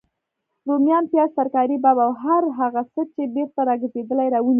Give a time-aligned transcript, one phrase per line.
[0.67, 4.49] روميان، پیاز، ترکاري باب او هر هغه څه چی بیرته راګرځیدلي راونیسئ